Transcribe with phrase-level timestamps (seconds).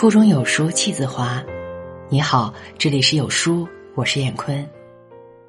[0.00, 1.44] 腹中有书气自华。
[2.08, 4.66] 你好，这里是有书，我是燕坤。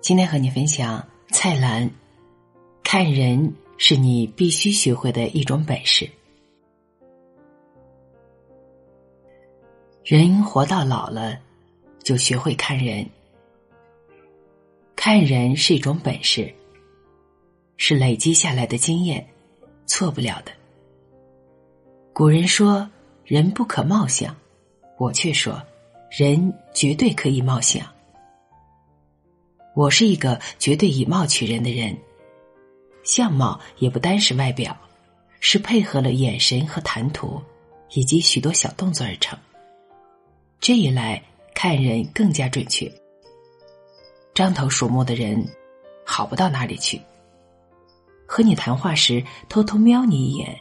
[0.00, 1.88] 今天和你分享蔡澜：
[2.82, 6.10] 看人是你必须学会的一种本事。
[10.02, 11.38] 人活到老了，
[12.02, 13.08] 就学会看人。
[14.96, 16.52] 看人是一种本事，
[17.76, 19.24] 是累积下来的经验，
[19.86, 20.50] 错不了的。
[22.12, 22.90] 古人说
[23.30, 24.34] ：“人不可貌相。”
[24.98, 25.62] 我却说
[26.10, 27.86] ：“人绝对可以貌相。”
[29.76, 31.96] 我是一个绝对以貌取人的人，
[33.04, 34.76] 相貌也不单是外表，
[35.38, 37.40] 是配合了眼神和谈吐，
[37.90, 39.38] 以及许多小动作而成。
[40.58, 41.22] 这一来
[41.54, 42.92] 看人更加准确。
[44.34, 45.48] 张头鼠目的人，
[46.04, 47.00] 好不到哪里去。
[48.26, 50.60] 和你谈话时，偷偷瞄你一眼，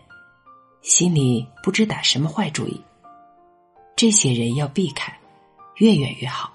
[0.81, 2.81] 心里不知打什么坏主意。
[3.95, 5.17] 这些人要避开，
[5.75, 6.53] 越远越好。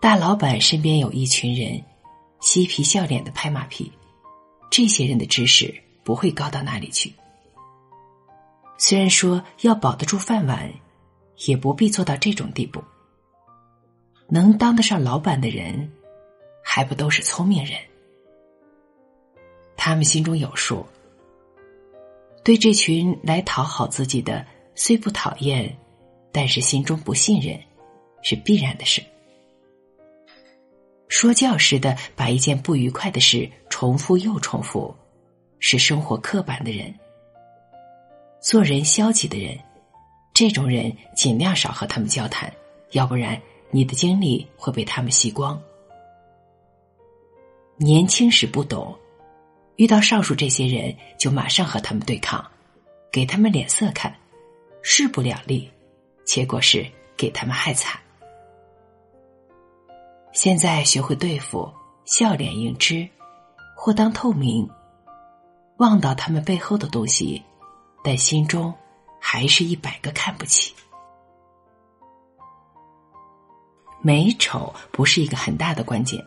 [0.00, 1.82] 大老板身边有一群人，
[2.40, 3.90] 嬉皮笑脸的拍马屁，
[4.70, 7.12] 这些人的知识不会高到哪里去。
[8.76, 10.70] 虽然说要保得住饭碗，
[11.46, 12.82] 也不必做到这种地步。
[14.28, 15.90] 能当得上老板的人，
[16.64, 17.78] 还不都是聪明人？
[19.76, 20.84] 他们心中有数，
[22.44, 25.76] 对这群来讨好自己的，虽不讨厌，
[26.32, 27.58] 但是心中不信任，
[28.22, 29.02] 是必然的事。
[31.08, 34.94] 说教似的把一件不愉快的事重复又重复，
[35.60, 36.92] 是生活刻板的人。
[38.40, 39.56] 做人消极的人，
[40.34, 42.52] 这种人尽量少和他们交谈，
[42.90, 43.40] 要不然。
[43.74, 45.58] 你的精力会被他们吸光。
[47.78, 48.94] 年轻时不懂，
[49.76, 52.44] 遇到上述这些人，就马上和他们对抗，
[53.10, 54.14] 给他们脸色看，
[54.82, 55.70] 势不两立，
[56.24, 57.98] 结果是给他们害惨。
[60.32, 61.70] 现在学会对付，
[62.04, 63.08] 笑脸迎之，
[63.76, 64.68] 或当透明，
[65.78, 67.42] 望到他们背后的东西，
[68.04, 68.72] 但心中
[69.20, 70.74] 还是一百个看不起。
[74.00, 76.22] 美丑不是一个很大的关键。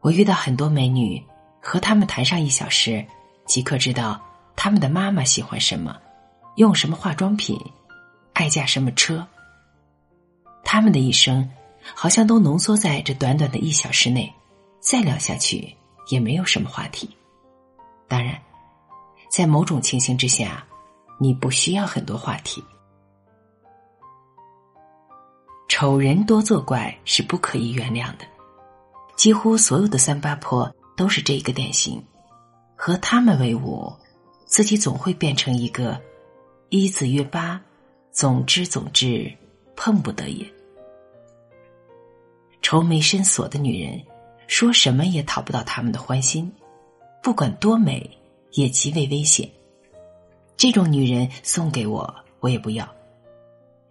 [0.00, 1.22] 我遇到很多美女，
[1.60, 3.04] 和他们谈上一小时，
[3.46, 4.20] 即刻知道
[4.56, 5.96] 他们的妈妈喜欢什么，
[6.56, 7.60] 用什么化妆品，
[8.32, 9.26] 爱驾什么车。
[10.64, 11.48] 他们的一生
[11.94, 14.32] 好像都浓缩在这短短的一小时内，
[14.80, 15.76] 再聊下去
[16.08, 17.08] 也没有什么话题。
[18.08, 18.40] 当然，
[19.30, 20.64] 在某种情形之下，
[21.18, 22.62] 你不需要很多话题。
[25.68, 28.24] 丑人多作怪是不可以原谅的，
[29.16, 32.04] 几乎所有的三八婆都是这个典型。
[32.76, 33.90] 和他们为伍，
[34.44, 35.98] 自己总会变成一个
[36.68, 37.58] 一子约八，
[38.12, 39.32] 总之总之
[39.74, 40.46] 碰不得也。
[42.60, 43.98] 愁眉深锁的女人，
[44.46, 46.52] 说什么也讨不到他们的欢心，
[47.22, 48.18] 不管多美，
[48.52, 49.48] 也极为危险。
[50.54, 52.86] 这种女人送给我，我也不要。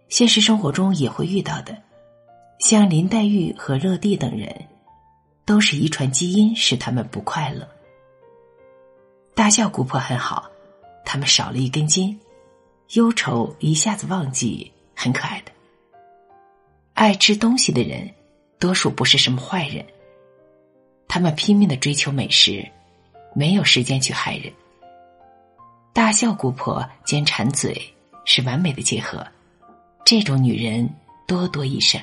[0.08, 1.76] 现实生活中也会遇到的，
[2.60, 4.68] 像林黛玉和乐蒂等人，
[5.50, 7.68] 都是遗传基因使他们不快乐。
[9.34, 10.48] 大笑姑婆很好，
[11.04, 12.16] 他们少了一根筋，
[12.90, 15.50] 忧愁一下子忘记，很可爱的。
[16.94, 18.08] 爱吃东西的人，
[18.60, 19.84] 多数不是什么坏人，
[21.08, 22.64] 他们拼命的追求美食，
[23.34, 24.52] 没有时间去害人。
[25.92, 27.92] 大笑姑婆兼馋嘴，
[28.24, 29.26] 是完美的结合。
[30.04, 30.88] 这种女人
[31.26, 32.00] 多多益善，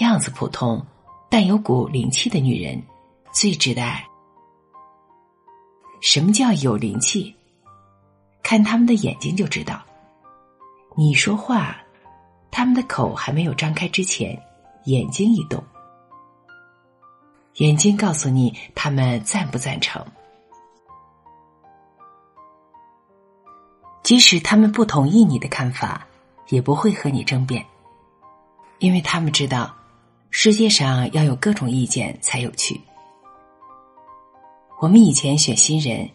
[0.00, 0.82] 样子普通
[1.28, 2.80] 但有股灵气的女人
[3.32, 4.06] 最值得爱。
[6.00, 7.34] 什么叫有灵气？
[8.42, 9.82] 看他们的眼睛就知道。
[10.94, 11.76] 你说话，
[12.50, 14.40] 他们的口还没有张开之前，
[14.84, 15.64] 眼睛一动，
[17.54, 20.04] 眼睛告诉你他们赞不赞成。
[24.02, 26.06] 即使他们不同意你的看法，
[26.50, 27.64] 也不会和你争辩，
[28.78, 29.74] 因为他们知道，
[30.36, 32.78] 世界上要有各种意见才有趣。
[34.80, 36.10] 我们以前选新人，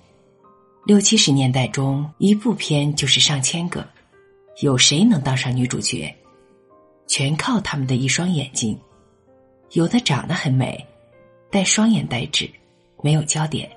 [0.85, 3.87] 六七十年代中，一部片就是上千个，
[4.59, 6.13] 有谁能当上女主角？
[7.07, 8.77] 全靠他们的一双眼睛，
[9.71, 10.85] 有的长得很美，
[11.49, 12.47] 但双眼呆滞，
[13.01, 13.71] 没有焦点。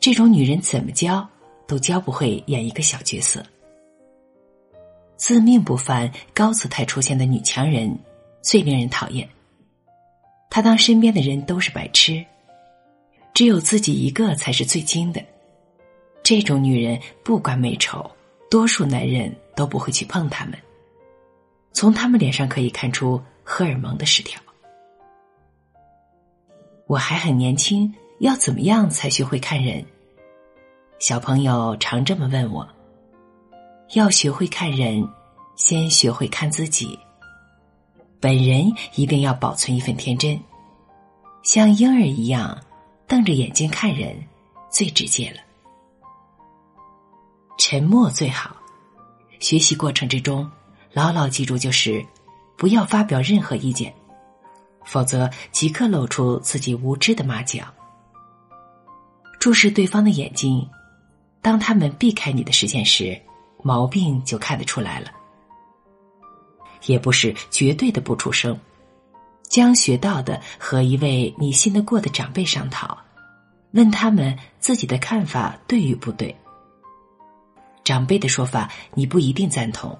[0.00, 1.26] 这种女人怎么教？
[1.68, 3.40] 都教不会演一个小角色。
[5.16, 7.96] 自命不凡、高姿态出现的女强人
[8.48, 9.28] 最令人讨厌。
[10.48, 12.24] 他当身边的人都是白痴，
[13.34, 15.22] 只有自己一个才是最精的。
[16.22, 18.10] 这种女人不管美丑，
[18.50, 20.58] 多数男人都不会去碰他们。
[21.74, 24.40] 从他们脸上可以看出荷尔蒙的失调。
[26.86, 29.84] 我还很年轻，要怎么样才学会看人？
[30.98, 32.66] 小朋友常这么问我。
[33.92, 35.06] 要学会看人，
[35.54, 36.98] 先学会看自己。
[38.20, 40.40] 本人一定要保存一份天真，
[41.42, 42.58] 像婴儿一样
[43.06, 44.16] 瞪着眼睛看人，
[44.70, 45.36] 最直接了。
[47.58, 48.56] 沉默最好。
[49.40, 50.50] 学习过程之中，
[50.92, 52.04] 牢牢记住就是
[52.56, 53.94] 不要发表任何意见，
[54.84, 57.62] 否则即刻露出自己无知的马脚。
[59.38, 60.68] 注视对方的眼睛，
[61.40, 63.20] 当他们避开你的视线时。
[63.60, 65.10] 毛病就看得出来了，
[66.86, 68.58] 也不是绝对的不出声，
[69.42, 72.96] 将学到的和一位你信得过的长辈商讨，
[73.72, 76.34] 问他们自己的看法对与不对。
[77.84, 79.98] 长辈的说法你不一定赞同，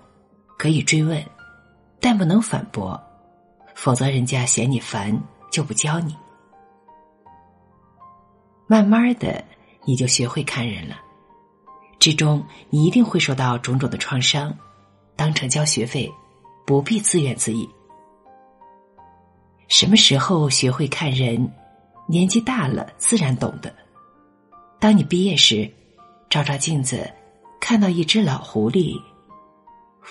[0.59, 1.25] 可以追问，
[2.01, 3.01] 但不能反驳，
[3.75, 5.19] 否则人家嫌你烦
[5.51, 6.15] 就不教你。
[8.67, 9.43] 慢慢的，
[9.85, 10.97] 你就学会看人了。
[11.99, 14.55] 之中，你一定会受到种种的创伤，
[15.17, 16.13] 当成交学费，
[16.69, 17.67] 不必自怨自艾。
[19.69, 21.51] 什么时候学会看人？
[22.07, 23.75] 年纪大了，自然懂得。
[24.79, 25.67] 当你毕业时，
[26.29, 27.11] 照照镜子，
[27.59, 29.01] 看到一只老狐狸，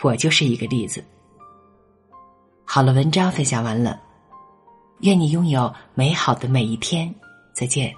[0.01, 1.05] 我就是一个例子。
[2.65, 4.01] 好了，文章分享完了，
[5.01, 7.13] 愿你拥有美好的每一天，
[7.53, 7.93] 再见。